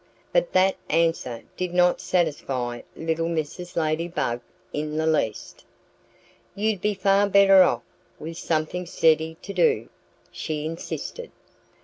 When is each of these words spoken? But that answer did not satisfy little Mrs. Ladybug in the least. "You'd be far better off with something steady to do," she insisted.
But 0.33 0.51
that 0.53 0.77
answer 0.89 1.43
did 1.55 1.75
not 1.75 2.01
satisfy 2.01 2.81
little 2.95 3.27
Mrs. 3.27 3.75
Ladybug 3.75 4.41
in 4.73 4.97
the 4.97 5.05
least. 5.05 5.63
"You'd 6.55 6.81
be 6.81 6.95
far 6.95 7.29
better 7.29 7.61
off 7.61 7.83
with 8.17 8.39
something 8.39 8.87
steady 8.87 9.37
to 9.43 9.53
do," 9.53 9.89
she 10.31 10.65
insisted. 10.65 11.29